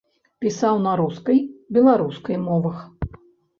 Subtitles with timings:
[0.45, 1.45] Пісаў на рускай,
[1.77, 2.83] беларускай мовах.